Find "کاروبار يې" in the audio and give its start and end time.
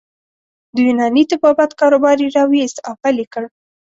1.79-2.27